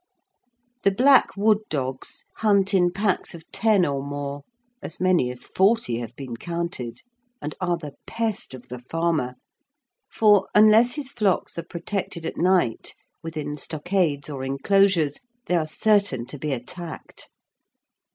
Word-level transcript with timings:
The 0.81 0.89
black 0.89 1.37
wood 1.37 1.59
dogs 1.69 2.25
hunt 2.37 2.73
in 2.73 2.89
packs 2.91 3.35
of 3.35 3.43
ten 3.51 3.85
or 3.85 4.01
more 4.01 4.41
(as 4.81 4.99
many 4.99 5.29
as 5.29 5.45
forty 5.45 5.99
have 5.99 6.15
been 6.15 6.37
counted), 6.37 7.03
and 7.39 7.53
are 7.61 7.77
the 7.77 7.93
pest 8.07 8.55
of 8.55 8.69
the 8.69 8.79
farmer, 8.79 9.35
for, 10.09 10.49
unless 10.55 10.93
his 10.95 11.11
flocks 11.11 11.59
are 11.59 11.63
protected 11.63 12.25
at 12.25 12.35
night 12.37 12.95
within 13.21 13.55
stockades 13.57 14.27
or 14.27 14.43
enclosures, 14.43 15.19
they 15.45 15.55
are 15.55 15.67
certain 15.67 16.25
to 16.25 16.39
be 16.39 16.51
attacked. 16.51 17.29